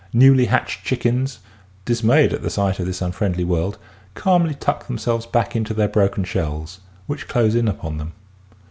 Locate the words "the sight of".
2.41-2.87